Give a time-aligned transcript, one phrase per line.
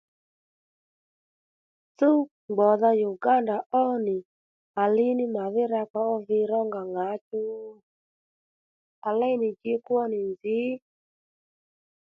[1.97, 2.17] Tsúw
[2.55, 4.17] gbòdha Uganda ó nì
[4.81, 7.41] à lí ní màdhí rakpa ó vi ronga ŋǎchú
[9.07, 10.57] à léy nì ji kwó nì nzǐ